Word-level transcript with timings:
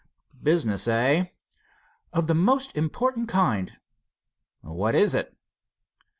"Business, 0.41 0.87
eh?" 0.87 1.25
"Of 2.11 2.25
the 2.25 2.33
most 2.33 2.75
important 2.75 3.29
kind." 3.29 3.73
"What 4.61 4.95
is 4.95 5.13
it?" 5.13 5.37